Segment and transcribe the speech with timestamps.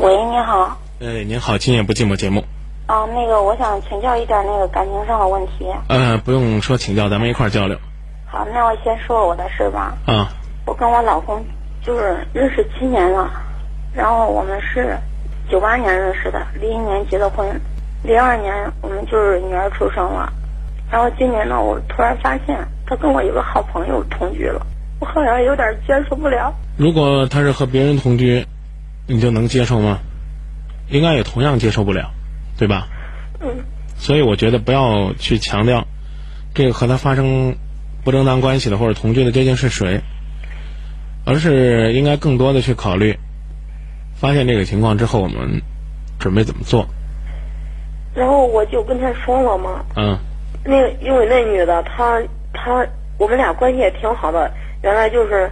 [0.00, 0.78] 喂，你好。
[1.00, 2.42] 呃，您好，今夜不寂寞节目。
[2.86, 5.66] 啊，那个，我想请教一点那个感情上的问题。
[5.88, 7.76] 呃，不用说请教，咱们一块儿交流。
[8.24, 9.98] 好，那我先说我的事吧。
[10.06, 10.32] 啊，
[10.64, 11.44] 我跟我老公
[11.84, 13.30] 就是认识七年了，
[13.92, 14.96] 然后我们是
[15.50, 17.60] 九八年认识的，零一年结的婚，
[18.02, 20.32] 零二年我们就是女儿出生了，
[20.90, 22.56] 然后今年呢，我突然发现
[22.86, 24.66] 他跟我有个好朋友同居了，
[24.98, 26.54] 我好像有点接受不了。
[26.78, 28.46] 如果他是和别人同居，
[29.06, 29.98] 你就能接受吗？
[30.88, 32.10] 应该也同样接受不了，
[32.58, 32.88] 对吧？
[33.40, 33.48] 嗯。
[33.96, 35.86] 所以我觉得不要去强调
[36.54, 37.54] 这个和他发生
[38.02, 40.00] 不正当关系的或者同居的究竟是谁，
[41.24, 43.18] 而是应该更多的去考虑，
[44.14, 45.62] 发现这个情况之后我们
[46.18, 46.88] 准备怎么做。
[48.14, 49.84] 然后我就跟他说了嘛。
[49.96, 50.18] 嗯。
[50.64, 52.20] 那，因为那女的，她
[52.52, 54.50] 她我们俩关系也挺好的。
[54.82, 55.50] 原来就是，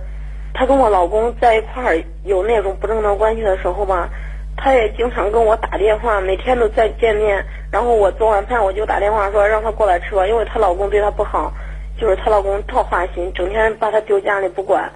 [0.58, 4.08] 她跟我老公在一块儿有那种不正当关系的时候吧，
[4.56, 7.46] 她也经常跟我打电话，每天都在见面。
[7.70, 11.52] 然后我做完饭我就打电话说让她过来吃吧，因为她老公对她不好，
[11.96, 14.91] 就是她老公特花心，整天把她丢家里不管，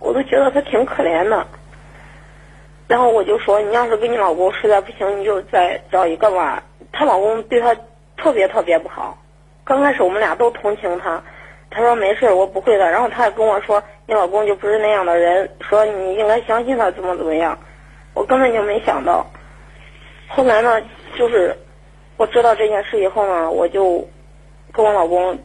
[0.00, 1.46] 我都觉得她挺可怜的。
[2.88, 6.60] 然后我就说，你要是跟你老公实在不行，你就再找一个吧。
[6.90, 7.72] 她老公对她
[8.16, 9.16] 特别特别不好。
[9.62, 11.22] 刚开始我们俩都同情她，
[11.70, 12.90] 他说没事，我不会的。
[12.90, 17.58] 然后他还跟我说，你老公就不是那样的人，说你应该相信他，怎么怎么样。
[18.14, 19.30] 我根本就没想到。
[20.28, 20.80] 后来呢，
[21.16, 21.56] 就是
[22.16, 24.08] 我知道这件事以后呢，我就
[24.72, 25.38] 跟我老公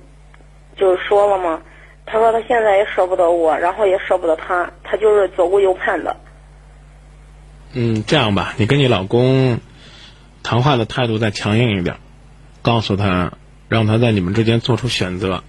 [0.78, 1.62] 就说了嘛。
[2.06, 6.16] 他说他现在也舍不得我，然后也舍不得他，他就是左顾右盼的。
[7.74, 9.60] 嗯，这样吧，你跟你老公
[10.42, 11.98] 谈话的态度再强硬一点，
[12.62, 13.34] 告诉他。
[13.70, 15.44] 让他在你们之间做出选择，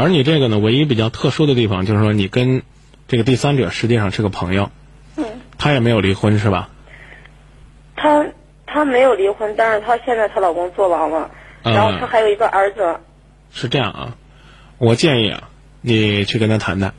[0.00, 2.62] 而你这个呢，唯一比较特殊的地方就是说，你跟
[3.08, 4.70] 这个第三者实际上是个朋友，
[5.16, 5.24] 嗯，
[5.58, 6.68] 他也没有离婚是吧？
[7.96, 8.24] 他
[8.64, 11.32] 他没有离婚，但是他现在她老公坐牢了，
[11.64, 13.00] 然后他还有一个儿子。
[13.50, 14.16] 是这样啊，
[14.78, 15.48] 我建议啊，
[15.80, 16.94] 你去跟他谈谈。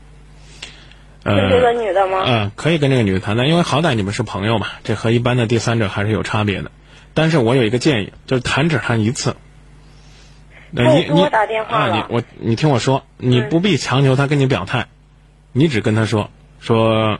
[1.24, 2.22] 跟这个女的吗？
[2.26, 6.70] 嗯，可以跟这个女的谈谈，因为好歹你们是朋友嘛，这和一般的第三者还是有差别的。
[7.14, 9.36] 但是我有一个建议，就是谈只谈一次。
[10.70, 11.22] 你你
[11.68, 14.86] 啊，你我你听我说，你不必强求他跟你表态，
[15.52, 17.18] 你只跟他说说，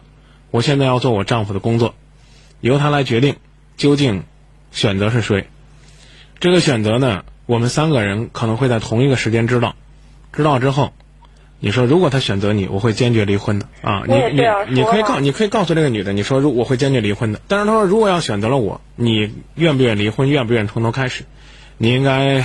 [0.52, 1.94] 我现在要做我丈夫的工作，
[2.60, 3.36] 由他来决定
[3.76, 4.22] 究竟
[4.70, 5.48] 选择是谁。
[6.38, 9.74] 这个选择呢，我们三个人可能会在同一个时间知道，
[10.32, 10.92] 知道之后，
[11.58, 14.04] 你说如果他选择你，我会坚决离婚的啊。
[14.06, 17.40] 你你你可以告你可以告诉这个女的，你说如我会坚决离婚的。
[17.48, 21.24] 但是他说如果要选择了我，你愿不愿意离婚，愿不愿意从头开始，
[21.78, 22.44] 你应该。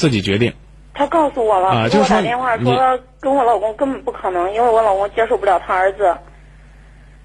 [0.00, 0.54] 自己决定。
[0.94, 6.16] 他告诉我了，给我打电话说跟我老公根本不可能，因为我老公接受不了他儿子。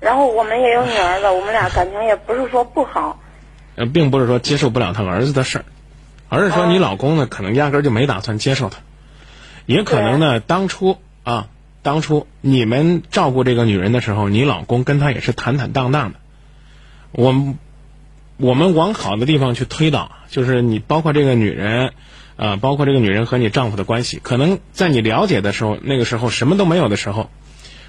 [0.02, 3.18] 然后我们也有女儿了，我们俩感情也不是说不好。
[3.76, 5.66] 呃，并不是说接受不了他儿子的事儿，
[6.28, 8.80] 而是说你老公呢，可能压根儿就没打算接受他。
[9.66, 11.48] 也可能呢，当初啊，
[11.82, 16.20] 当初你们照顾这个女人的时候，你老公跟她也是坦坦荡荡的。
[17.14, 17.58] 我们
[18.38, 21.94] 我们往好的地方去推导，就是你包括这个女人。
[22.38, 27.30] 啊，包括这个女人和你丈夫的关系，可能在你了解的时候，那个时候什么都没有的时候，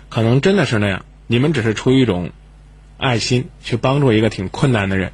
[0.09, 1.05] 可能真的是那样。
[1.27, 2.31] 你们只是出于一种
[2.97, 5.11] 爱心去帮助一个挺困难的人。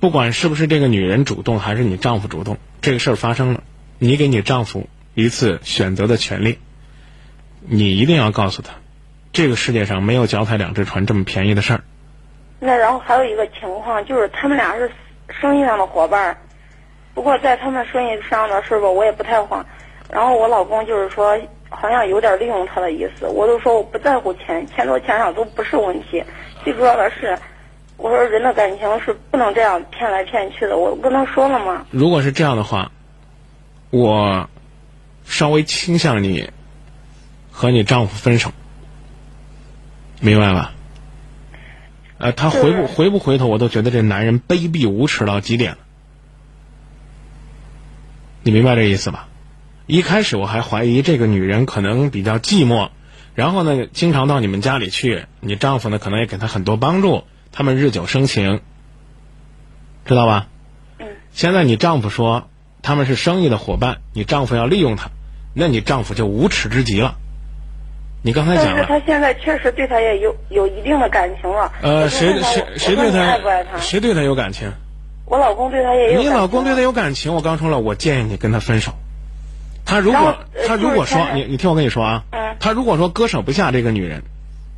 [0.00, 3.62] 不管是不是这个女人主动，还是你丈夫主动，这个事儿发生了，
[4.00, 6.58] 你给你丈夫一次选择的权利，
[7.60, 8.72] 你一定要告诉他，
[9.32, 11.84] 这个世界上没有脚踩两只船这么便宜的事儿。
[12.66, 14.90] 那然后还有一个情况，就是他们俩是
[15.28, 16.34] 生意上的伙伴。
[17.12, 19.62] 不过在他们生意上的事吧，我也不太慌。
[20.10, 21.38] 然后我老公就是说，
[21.68, 23.26] 好像有点利用他的意思。
[23.26, 26.24] 我都说我不在乎钱，钱多钱少都不是问题。
[26.64, 27.38] 最主要的是，
[27.98, 30.78] 我说人的感情是不能这样骗来骗去的。
[30.78, 31.84] 我跟他说了吗？
[31.90, 32.90] 如果是这样的话，
[33.90, 34.48] 我
[35.26, 36.48] 稍微倾向你
[37.52, 38.50] 和你丈夫分手，
[40.20, 40.72] 明白吧？
[42.18, 45.78] 呃，他回不回不回头，我都觉得这男人卑鄙无耻到极点了。
[48.42, 49.28] 你明白这意思吧？
[49.86, 52.90] 一开始我还怀疑这个女人可能比较寂寞，
[53.34, 55.26] 然后呢，经常到你们家里去。
[55.40, 58.60] 你丈夫呢，可能也给她很多帮助，他们日久生情，
[60.04, 60.48] 知道吧？
[60.98, 61.08] 嗯。
[61.32, 62.48] 现在你丈夫说
[62.80, 65.10] 他们是生意的伙伴，你丈夫要利用她，
[65.52, 67.18] 那你丈夫就无耻之极了。
[68.26, 68.86] 你刚才讲了。
[68.88, 71.70] 但是他现在确实对他也有有一定的感情了。
[71.82, 73.38] 呃，谁谁谁对他？
[73.78, 74.72] 谁对他有感情？
[75.26, 76.22] 我老公对他也有。
[76.22, 78.94] 你老公对他有感情，我刚说了，我建议你跟他分手。
[79.84, 82.24] 他如果他如果说你你听我跟你说啊，
[82.60, 84.22] 他如果说割舍不下这个女人，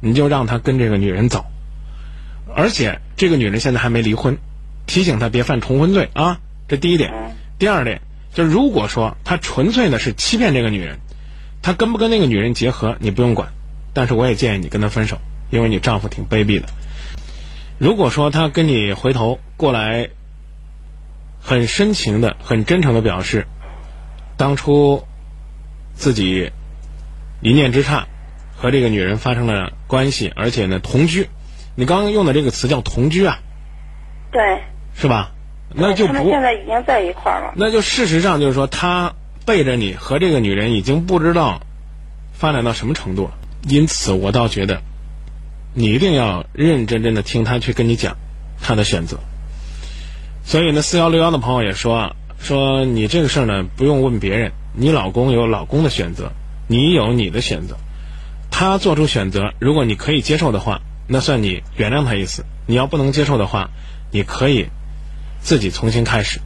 [0.00, 1.44] 你就让他跟这个女人走。
[2.52, 4.38] 而且这个女人现在还没离婚，
[4.86, 6.40] 提醒他别犯重婚罪啊。
[6.66, 7.12] 这第一点。
[7.60, 8.00] 第二点，
[8.34, 10.98] 就是如果说他纯粹的是欺骗这个女人，
[11.66, 13.48] 他跟不跟那个女人结合你不用管，
[13.92, 15.18] 但是我也建议你跟他分手，
[15.50, 16.68] 因为你丈夫挺卑鄙的。
[17.76, 20.10] 如果说他跟你回头过来，
[21.40, 23.48] 很深情的、很真诚的表示，
[24.36, 25.02] 当初
[25.94, 26.52] 自己
[27.40, 28.06] 一念之差
[28.56, 31.28] 和这个女人发生了关系，而且呢同居，
[31.74, 33.40] 你刚刚用的这个词叫同居啊，
[34.30, 34.62] 对，
[34.94, 35.32] 是吧？
[35.74, 37.54] 那就不，他们现在已经在一块儿了。
[37.56, 39.14] 那就事实上就是说，他
[39.46, 41.62] 背着你和这个女人已经不知道
[42.34, 43.30] 发展到什么程度了。
[43.68, 44.82] 因此，我倒觉得
[45.72, 48.16] 你一定要认认真真的听他去跟你讲
[48.60, 49.18] 他的选择。
[50.44, 56.32] 所以呢，四幺六幺的朋友也说啊说你这个事儿呢，不用问别人，你老公有老公的选择，
[56.68, 57.76] 你有你的选择。
[58.50, 63.70] 他做出选择，如果你可以接受的话，那算你原谅他一次；你要不能接受的话，
[64.10, 64.66] 你可以。
[65.38, 66.40] 自己重新开始。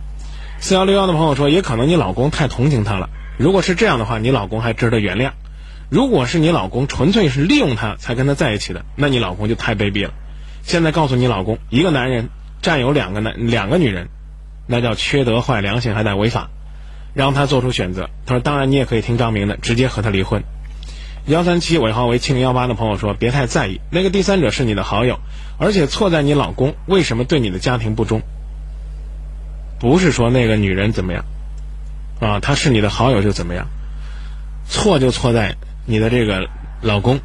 [0.62, 3.09] 四幺六幺的朋友说，也可能你老公太同情她了。
[3.39, 5.31] 如果是这样的话，你老公还值得原谅；
[5.89, 10.12] 如果是你老公纯粹是利用她才跟她在一起的，那你老公就太卑鄙了。
[10.62, 12.29] 现在告诉你老公，一个男人
[12.61, 14.09] 占有两个男两个女人，
[14.67, 16.51] 那叫缺德坏良心还带违法，
[17.15, 18.11] 让他做出选择。
[18.27, 20.43] 他说，当然你也可以听张明的，直接和他离婚。
[21.25, 25.21] 幺三七尾号为七零幺八的朋友说，别太在意，那个第三者是你的好友，
[25.59, 28.21] 而且错在你老公为什么对你的家庭不忠。
[29.81, 31.25] 不是说那个女人怎么样，
[32.21, 33.67] 啊，她是你的好友就怎么样，
[34.69, 35.56] 错就错在
[35.87, 36.49] 你的这个
[36.82, 37.19] 老公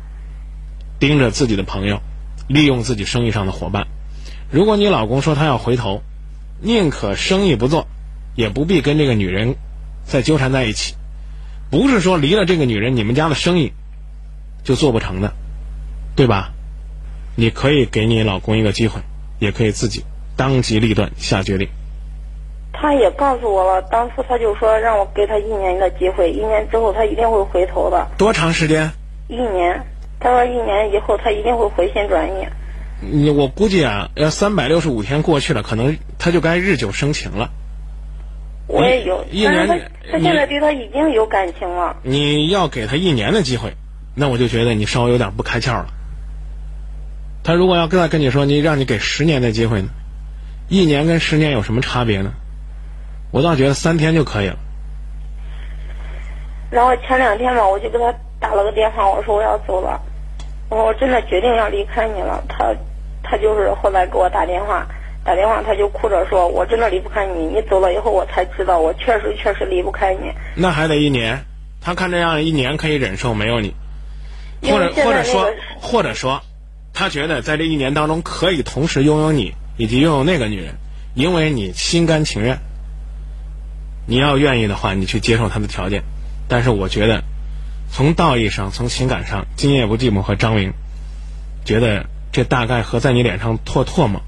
[1.00, 2.02] 盯着自己的朋友，
[2.48, 3.88] 利用自己生意上的伙伴。
[4.50, 6.02] 如果你老公说他要回头，
[6.62, 7.88] 宁可生意不做，
[8.36, 9.56] 也不必跟这个女人
[10.06, 10.96] 再纠缠在一起。
[11.70, 13.74] 不是说离了这个女人，你们家的生意
[14.64, 15.34] 就做不成的，
[16.16, 16.54] 对吧？
[17.36, 19.02] 你可以给你老公一个机会，
[19.40, 20.06] 也可以自己
[20.38, 21.68] 当机立断下决定。
[22.86, 28.08] 他也告诉我了，当初他就说让我给他一年的机会，一年之后他一定会回头的。
[28.16, 28.92] 多长时间？
[29.28, 29.82] 一年。
[30.20, 32.46] 他说一年以后他一定会回心转意。
[33.02, 37.50] 你我估计啊，要三百六十五天过去了，可能他就该日久生情了。
[38.68, 39.76] 我也有，一年他
[40.12, 41.98] 他现在对他已经有感情了。
[42.04, 43.74] 你要给他一年的机会，
[44.14, 45.88] 那我就觉得你稍微有点不开窍了。
[47.44, 49.88] 他如果要跟他跟你说，你让你给十年的机会呢？
[50.70, 52.32] 一年跟十年有什么差别呢？
[53.36, 54.56] 我倒觉得三天就可以了。
[56.72, 60.00] 然后前两天吧，我就给他打了个电话，我说我要走了，
[60.70, 62.42] 我说我真的决定要离开你了。
[62.48, 62.74] 他，
[63.24, 64.88] 他就是后来给我打电话，
[65.26, 70.32] 打电话他就哭着说，我真的离不开你，你走了以后我才知道，我确实确实离不开你。
[70.56, 71.44] 那还得一年，
[71.82, 73.76] 他看这样一年可以忍受没有你，
[74.62, 75.52] 或者或者说
[75.82, 76.42] 或者说，
[76.94, 80.76] 他觉得在这一年当中可以同时拥有你以及拥有那个女人，
[81.16, 82.60] 因为你心甘情愿。
[84.08, 86.04] 你要愿意的话，你去接受他的条件，
[86.48, 87.24] 但是我觉得，
[87.90, 90.74] 从道义上、从情感上，今夜不寂寞和张明，
[91.66, 94.22] 觉得这大概和在你脸上唾唾沫，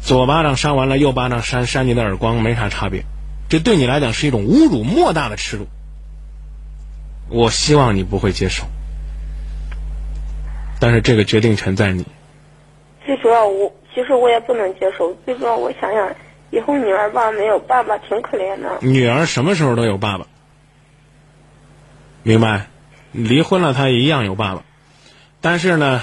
[0.00, 3.04] 左巴掌扇完了，右巴掌扇扇你的耳光没啥差别，
[3.48, 5.66] 这对你来讲是一种侮辱莫大的耻辱。
[7.28, 8.64] 我希望你不会接受，
[10.78, 12.06] 但是这个决定权在你。
[13.04, 15.14] 最主要，我其实我也不能接受。
[15.26, 16.14] 最主要，我想想。
[16.54, 18.78] 以后女儿吧没有爸爸，挺可怜的。
[18.80, 20.26] 女儿什么时候都有爸爸，
[22.22, 22.68] 明白？
[23.10, 24.62] 离婚了，她一样有爸爸。
[25.40, 26.00] 但是呢，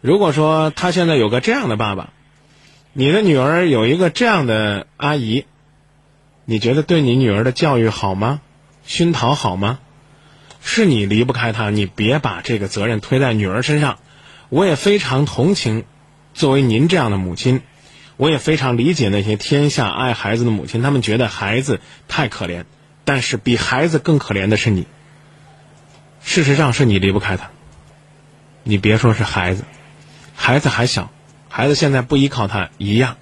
[0.00, 2.10] 如果说她现在有个这样的爸爸，
[2.92, 5.46] 你的女儿有一个这样的阿姨，
[6.44, 8.40] 你觉得对你女儿的教育好吗？
[8.84, 9.78] 熏陶好吗？
[10.62, 13.98] 是你离不开她，你别把这个责任推在女儿身上。
[14.48, 15.84] 我也非常同情，
[16.32, 17.62] 作为您这样的母亲。
[18.16, 22.64] 我也非常理解那些天下爱孩子的母亲，他们觉得孩子太可怜，
[23.04, 24.86] 但是比孩子更可怜的是你。
[26.22, 27.50] 事实上是你离不开他。
[28.62, 29.64] 你别说是孩子，
[30.34, 31.10] 孩子还小，
[31.48, 33.16] 孩子现在不依靠他一样。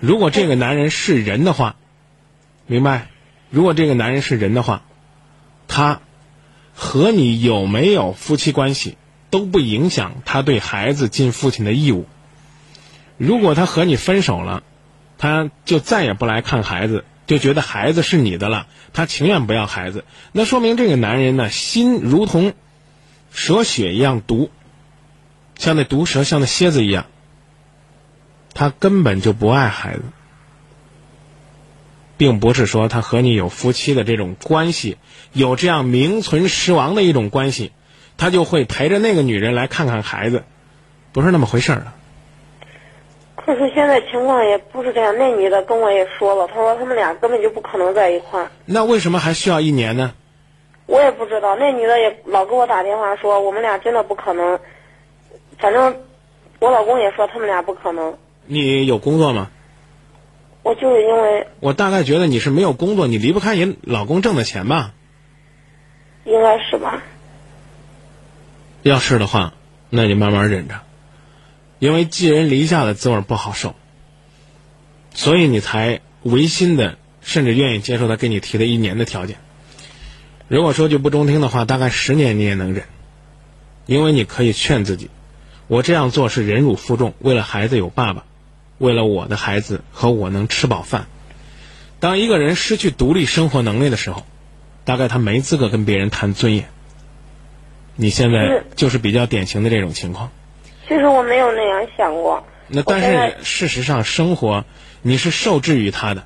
[0.00, 1.76] 如果这个男人是人的话，
[2.66, 3.08] 明白？
[3.50, 4.82] 如果这个男人是人的话，
[5.68, 6.00] 他
[6.74, 8.96] 和你有没有夫妻关系
[9.28, 12.06] 都不影响他对孩子尽父亲的义务。
[13.20, 14.62] 如果他和你分手了，
[15.18, 22.54] 他就再也不来看孩子，就觉得孩子是你的了，他情愿不要孩子，那说明这个男人呢，心如同
[23.30, 24.50] 蛇血一样毒，
[25.58, 27.04] 像那毒蛇，像那蝎子一样，
[28.54, 30.02] 他根本就不爱孩子，
[32.16, 34.96] 并不是说他和你有夫妻的这种关系，
[35.34, 37.72] 有这样名存实亡的一种关系，
[38.16, 40.42] 他就会陪着那个女人来看看孩子。
[41.12, 41.94] 不是那么回事儿了。
[43.50, 48.48] 可是现在情况也不是这样，那女的跟我也说了，她说他们俩根本就不可能在一块儿。
[48.64, 50.14] 那为什么还需要一年呢？
[50.86, 54.60] 我也不知道，那女的也老给我打电话说我们俩真的不可能。
[55.58, 55.96] 反正
[56.60, 58.16] 我老公也说他们俩不可能。
[58.46, 59.50] 你有工作吗？
[60.62, 64.92] 我就是因为我大概觉得你是没有工作，你离不开你老公挣的钱吧？
[66.22, 67.02] 应该是吧。
[68.84, 69.54] 要是的话，
[69.88, 70.76] 那你慢慢忍着，
[71.80, 73.74] 因为寄人篱下的滋味不好受，
[75.12, 79.38] 所以你才违心的，甚至愿意接受他给你提的一年的条件。
[80.46, 82.84] 如果说句不中听的话，大概十年你也能忍，
[83.86, 85.10] 因为你可以劝自己，
[85.66, 88.24] 我这样做是忍辱负重，为了孩子有爸爸。
[88.78, 91.06] 为了我的孩子和我能吃饱饭，
[91.98, 94.24] 当一个人失去独立生活能力的时候，
[94.86, 96.70] 大概他没资格跟别人谈尊严。
[97.94, 100.30] 你现在就是比较典型的这种情况。
[100.90, 102.44] 其实我没有那样想过。
[102.66, 104.64] 那但是事实上，生活
[105.02, 106.24] 你是受制于他的，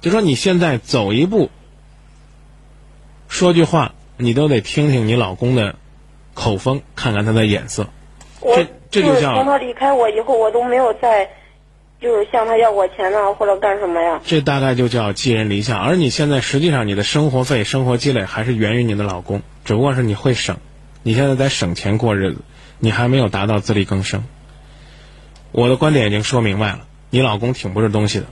[0.00, 1.50] 就说你现在走一步，
[3.28, 5.74] 说句话，你都得听听你老公的
[6.32, 7.88] 口风，看看他的眼色。
[8.40, 11.28] 这这就叫从他离开我以后，我都没有再。
[12.00, 14.20] 就是向他要过钱呢，或者干什么呀？
[14.24, 15.78] 这大概就叫寄人篱下。
[15.78, 20.56] 而你现在实际上你的生活费、生活积累还是源于你的老公，只不过是你会省。
[21.04, 22.38] 你现在在省钱过日子，
[22.84, 24.24] 你还没有达到自力更生。
[25.52, 28.26] 我的观点已经说明白了，你老公挺不是东西的。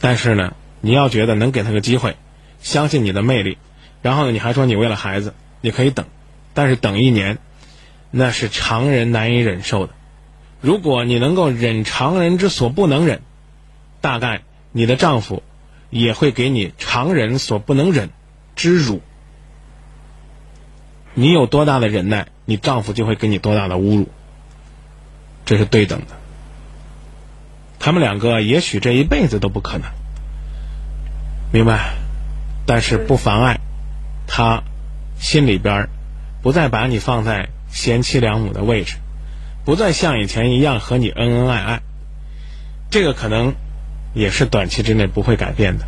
[0.00, 2.16] 但是呢，你要觉得能给他个机会，
[2.60, 3.58] 相信你的魅力，
[4.02, 6.06] 然后呢，你还说你为了孩子，你可以等，
[6.54, 7.38] 但是等一年，
[8.12, 9.94] 那是常人难以忍受的。
[10.60, 13.22] 如果你能够忍常人之所不能忍，
[14.00, 15.42] 大概你的丈夫
[15.90, 18.10] 也会给你常人所不能忍
[18.54, 19.00] 之辱。
[21.14, 24.08] 你有多大的忍耐，你丈夫就会给你多大的侮辱。
[25.44, 26.06] 这是对等的。
[27.78, 29.90] 他们两个也许这一辈子都不可能，
[31.52, 31.94] 明白？
[32.64, 33.58] 但是不妨碍
[34.28, 34.62] 他
[35.18, 35.88] 心里边
[36.42, 38.98] 不再把你放在贤妻良母的位置。
[39.64, 41.82] 不再像以前一样和你恩恩爱爱，
[42.90, 43.54] 这个可能
[44.14, 45.84] 也是短期之内不会改变的。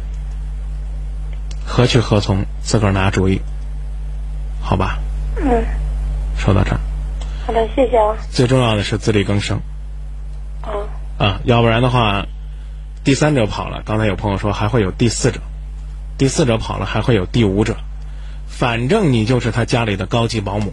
[1.64, 3.40] 何去何从，自个儿拿主意，
[4.60, 4.98] 好吧？
[5.36, 5.83] 嗯。
[6.36, 6.80] 说到这儿。
[7.46, 8.16] 好的，谢谢啊。
[8.30, 9.60] 最重要的是自力更生。
[10.62, 10.70] 啊。
[11.18, 12.26] 啊，要不然的话，
[13.04, 15.40] 第三者跑了，刚才有朋友说还会有第四者，
[16.18, 17.76] 第四者跑了还会有第五者，
[18.46, 20.72] 反正你就是他家里的高级保姆，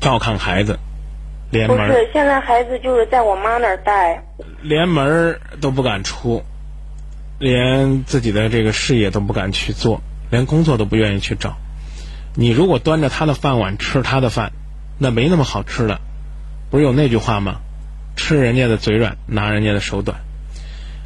[0.00, 0.78] 照看孩子。
[1.50, 4.22] 不是，现在孩子就是在我妈那儿带，
[4.60, 6.44] 连门都不敢出，
[7.38, 11.56] 连自己的这个事业都不敢去做，连工作都不愿意去找。
[12.34, 14.52] 你如果端着他的饭碗吃他的饭，
[14.98, 16.00] 那没那么好吃的。
[16.70, 17.60] 不是有那句话吗？
[18.16, 20.20] 吃人家的嘴软，拿人家的手短。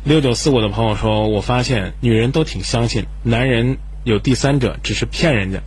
[0.03, 5.61] 六九四五的朋友说，我发现女人都挺相信男人有第三者，只是骗人家。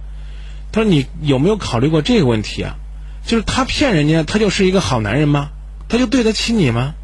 [0.71, 2.75] 他说，你有没有考虑过这个问题啊？
[3.23, 5.51] 就是他骗人家，他就是一个好男人吗？
[5.87, 6.95] 他就对得起你吗？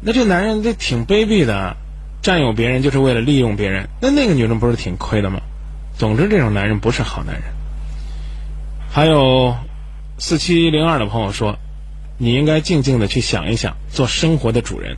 [0.00, 1.76] 那这男人这挺卑鄙的，
[2.22, 3.88] 占有别人就是为了利用别人。
[4.00, 5.40] 那那个女人不是挺亏的吗？
[5.96, 7.42] 总之，这种男人不是好男人。
[8.90, 9.56] 还有
[10.20, 11.58] 四七零二的朋友说，
[12.16, 14.96] 你应该静静的去想一想，做生活的主人，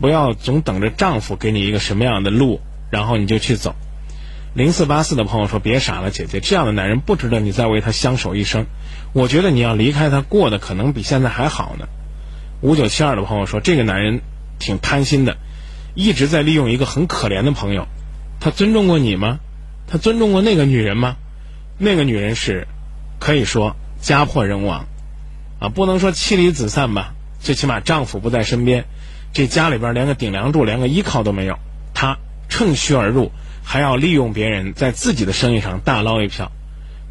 [0.00, 3.76] 不要总等着丈夫给你一个什么样的路，然后你就去走。
[4.54, 8.64] 零四八四的朋友说：“别傻了，姐姐，这样的男人不值得你再为他相守一生。
[9.12, 11.86] 我觉得你要离开他，过得可能比现在还好呢。”
[12.62, 14.22] 五九七二的朋友说：“这个男人
[14.58, 15.36] 挺贪心的，
[15.94, 17.86] 一直在利用一个很可怜的朋友。
[18.40, 19.40] 他尊重过你吗？
[19.86, 21.16] 他尊重过那个女人吗？
[21.76, 22.66] 那个女人是，
[23.18, 24.86] 可以说家破人亡，
[25.58, 28.84] 啊，不能说妻离子散吧，最起码丈夫不在身边，
[29.32, 31.58] 这家里边连个顶梁柱、连个依靠都没有。
[31.92, 32.18] 他
[32.48, 33.32] 趁虚而入。”
[33.66, 36.52] 还要利用别人在自己的生意上大捞一票，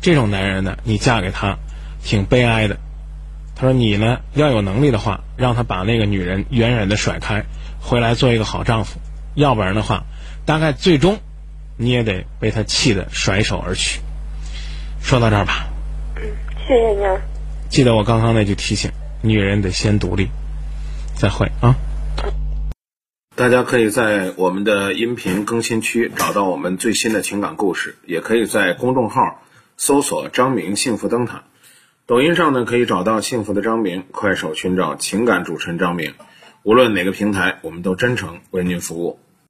[0.01, 1.57] 这种男人呢，你嫁给他，
[2.03, 2.77] 挺悲哀的。
[3.55, 7.45] 他说：“你呢，要有能力的话，让他把那个女人远远的甩开，
[7.79, 9.00] 回来做一个好丈夫。
[9.33, 10.03] 要不然的话，
[10.45, 11.17] 大概最终
[11.75, 14.01] 你也得被他气得甩手而去。”
[15.01, 15.73] 说到这儿吧。
[16.63, 17.20] 嗯，谢谢您。
[17.70, 18.91] 记得我刚刚那句提醒：
[19.22, 20.29] 女人得先独立。
[21.15, 21.75] 再会啊。
[23.36, 29.41] 大家可以在我们的音频更新区找到我们最新的情感故事，也可以在公众号
[29.75, 31.43] 搜索“张明幸福灯塔”。
[32.05, 36.13] 抖音上呢可以找到幸福的张明，快手寻找情感主持人张明。
[36.63, 39.20] 无论哪个平台，我们都真诚为您服务。